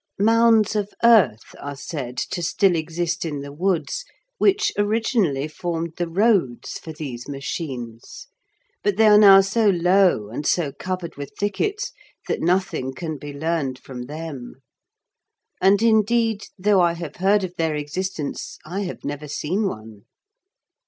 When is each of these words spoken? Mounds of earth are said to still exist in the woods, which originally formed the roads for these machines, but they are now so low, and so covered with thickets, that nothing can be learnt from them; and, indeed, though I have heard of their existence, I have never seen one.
Mounds 0.17 0.75
of 0.75 0.91
earth 1.03 1.53
are 1.59 1.75
said 1.75 2.17
to 2.17 2.41
still 2.41 2.73
exist 2.75 3.23
in 3.23 3.41
the 3.41 3.53
woods, 3.53 4.03
which 4.39 4.73
originally 4.75 5.47
formed 5.47 5.93
the 5.97 6.09
roads 6.09 6.79
for 6.79 6.91
these 6.91 7.27
machines, 7.29 8.25
but 8.83 8.97
they 8.97 9.05
are 9.05 9.19
now 9.19 9.41
so 9.41 9.69
low, 9.69 10.29
and 10.29 10.47
so 10.47 10.71
covered 10.71 11.17
with 11.17 11.31
thickets, 11.37 11.91
that 12.27 12.41
nothing 12.41 12.95
can 12.95 13.19
be 13.19 13.31
learnt 13.31 13.77
from 13.77 14.07
them; 14.07 14.63
and, 15.61 15.83
indeed, 15.83 16.47
though 16.57 16.81
I 16.81 16.93
have 16.93 17.17
heard 17.17 17.43
of 17.43 17.53
their 17.57 17.75
existence, 17.75 18.57
I 18.65 18.79
have 18.79 19.05
never 19.05 19.27
seen 19.27 19.67
one. 19.67 20.05